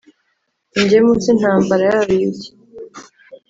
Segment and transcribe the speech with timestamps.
[0.79, 2.47] Ingemu z'intambara y'ababiligi